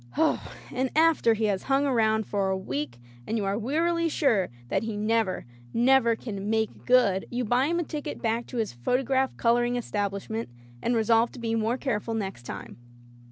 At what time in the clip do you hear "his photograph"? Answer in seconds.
8.57-9.37